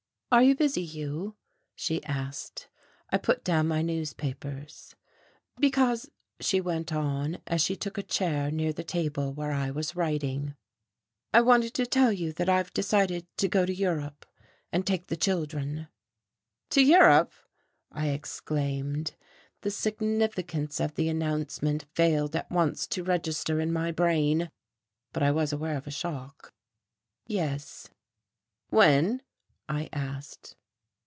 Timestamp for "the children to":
15.07-16.81